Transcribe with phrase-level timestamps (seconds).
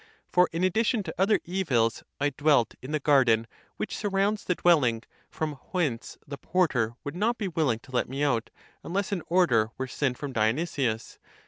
[0.27, 3.45] For in addition to other evils, 1 dwelt in the garden?
[3.77, 8.23] which surrounds the dwelling, from whence the porter would not be willing to let me
[8.23, 8.49] out,
[8.83, 11.19] unless an order were sent from Dionysius.